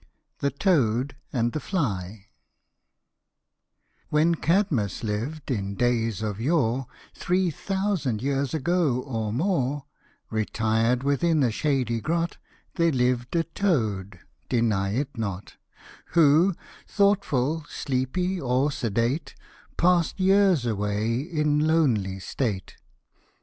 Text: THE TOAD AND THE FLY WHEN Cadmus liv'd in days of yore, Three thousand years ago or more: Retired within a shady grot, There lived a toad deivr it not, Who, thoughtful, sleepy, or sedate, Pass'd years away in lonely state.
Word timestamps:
THE 0.39 0.49
TOAD 0.49 1.15
AND 1.31 1.51
THE 1.51 1.59
FLY 1.59 2.25
WHEN 4.09 4.33
Cadmus 4.33 5.03
liv'd 5.03 5.51
in 5.51 5.75
days 5.75 6.23
of 6.23 6.41
yore, 6.41 6.87
Three 7.13 7.51
thousand 7.51 8.19
years 8.23 8.55
ago 8.55 9.01
or 9.01 9.31
more: 9.31 9.85
Retired 10.31 11.03
within 11.03 11.43
a 11.43 11.51
shady 11.51 12.01
grot, 12.01 12.37
There 12.77 12.91
lived 12.91 13.35
a 13.35 13.43
toad 13.43 14.19
deivr 14.49 14.91
it 14.97 15.15
not, 15.19 15.57
Who, 16.15 16.55
thoughtful, 16.87 17.63
sleepy, 17.69 18.41
or 18.41 18.71
sedate, 18.71 19.35
Pass'd 19.77 20.19
years 20.19 20.65
away 20.65 21.19
in 21.19 21.67
lonely 21.67 22.17
state. 22.17 22.75